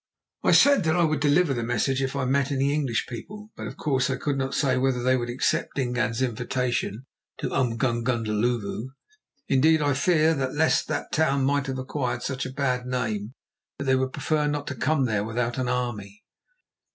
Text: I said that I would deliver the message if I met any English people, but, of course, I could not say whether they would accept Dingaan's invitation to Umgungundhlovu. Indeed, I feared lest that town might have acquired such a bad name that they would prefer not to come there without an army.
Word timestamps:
I 0.43 0.51
said 0.51 0.83
that 0.85 0.95
I 0.95 1.03
would 1.03 1.19
deliver 1.19 1.53
the 1.53 1.61
message 1.61 2.01
if 2.01 2.15
I 2.15 2.25
met 2.25 2.51
any 2.51 2.73
English 2.73 3.05
people, 3.05 3.51
but, 3.55 3.67
of 3.67 3.77
course, 3.77 4.09
I 4.09 4.15
could 4.15 4.35
not 4.35 4.55
say 4.55 4.75
whether 4.75 5.03
they 5.03 5.15
would 5.15 5.29
accept 5.29 5.75
Dingaan's 5.75 6.23
invitation 6.23 7.05
to 7.37 7.49
Umgungundhlovu. 7.51 8.87
Indeed, 9.47 9.79
I 9.83 9.93
feared 9.93 10.39
lest 10.55 10.87
that 10.87 11.11
town 11.11 11.45
might 11.45 11.67
have 11.67 11.77
acquired 11.77 12.23
such 12.23 12.47
a 12.47 12.51
bad 12.51 12.87
name 12.87 13.35
that 13.77 13.85
they 13.85 13.95
would 13.95 14.11
prefer 14.13 14.47
not 14.47 14.65
to 14.69 14.75
come 14.75 15.05
there 15.05 15.23
without 15.23 15.59
an 15.59 15.69
army. 15.69 16.23